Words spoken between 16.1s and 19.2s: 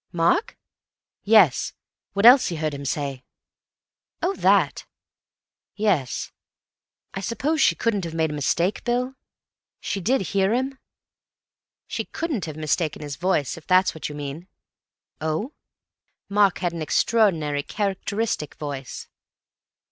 "Mark had an extraordinary characteristic voice."